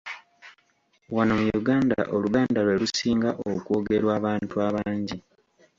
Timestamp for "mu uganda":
1.39-1.97